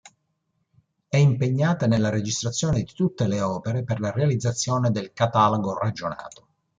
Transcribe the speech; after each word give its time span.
E' 1.09 1.19
impegnata 1.19 1.85
nella 1.85 2.09
registrazione 2.09 2.81
di 2.81 2.91
tutte 2.91 3.27
le 3.27 3.39
opere 3.41 3.83
per 3.83 3.99
la 3.99 4.09
realizzazione 4.09 4.89
del 4.89 5.13
Catalogo 5.13 5.77
Ragionato. 5.77 6.47